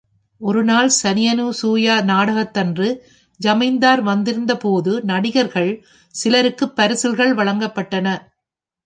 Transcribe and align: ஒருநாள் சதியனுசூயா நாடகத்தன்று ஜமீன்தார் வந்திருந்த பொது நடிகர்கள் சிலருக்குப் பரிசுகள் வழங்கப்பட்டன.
ஒருநாள் 0.41 0.91
சதியனுசூயா 1.03 2.03
நாடகத்தன்று 2.03 2.87
ஜமீன்தார் 3.39 4.01
வந்திருந்த 4.01 4.57
பொது 4.57 5.01
நடிகர்கள் 5.03 5.71
சிலருக்குப் 6.15 6.75
பரிசுகள் 6.75 7.35
வழங்கப்பட்டன. 7.35 8.07